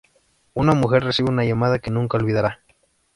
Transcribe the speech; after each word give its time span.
Una 0.55 0.73
mujer 0.73 1.03
recibe 1.03 1.29
una 1.29 1.45
llamada 1.45 1.77
que 1.77 1.91
nunca 1.91 2.17
olvidará. 2.17 2.63